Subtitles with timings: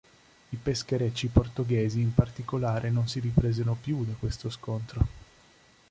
[0.49, 5.05] I pescherecci portoghesi in particolare non si ripresero più da questo scontro.